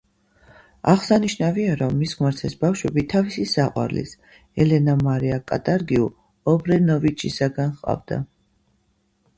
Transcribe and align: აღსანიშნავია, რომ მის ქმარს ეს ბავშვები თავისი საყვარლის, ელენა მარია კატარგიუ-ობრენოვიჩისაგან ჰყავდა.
აღსანიშნავია, 0.93 1.75
რომ 1.81 1.93
მის 2.03 2.13
ქმარს 2.21 2.41
ეს 2.49 2.57
ბავშვები 2.65 3.03
თავისი 3.13 3.45
საყვარლის, 3.51 4.15
ელენა 4.65 4.97
მარია 5.05 5.39
კატარგიუ-ობრენოვიჩისაგან 5.53 7.77
ჰყავდა. 7.81 8.21